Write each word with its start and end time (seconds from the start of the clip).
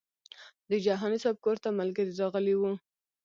د 0.69 0.71
جهاني 0.85 1.17
صاحب 1.23 1.37
کور 1.45 1.57
ته 1.63 1.69
ملګري 1.79 2.13
راغلي 2.21 2.55
وو. 2.57 2.71